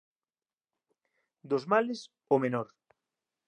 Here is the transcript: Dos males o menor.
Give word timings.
Dos 1.51 1.63
males 1.73 1.99
o 2.33 2.35
menor. 2.43 2.67